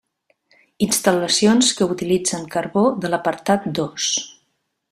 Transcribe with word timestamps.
Instal·lacions 0.85 1.69
que 1.81 1.89
utilitzen 1.97 2.49
carbó 2.57 2.85
de 3.05 3.15
l'apartat 3.15 3.73
dos. 3.81 4.13